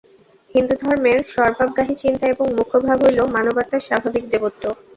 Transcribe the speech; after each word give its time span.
হিন্দুধর্মের 0.55 1.19
সর্বাবগাহী 1.35 1.95
চিন্তা 2.03 2.25
এবং 2.27 2.45
মুখ্য 2.57 2.75
ভাব 2.85 2.97
হইল 3.05 3.19
মানবাত্মার 3.35 3.85
স্বাভাবিক 3.87 4.23
দেবত্ব। 4.33 4.63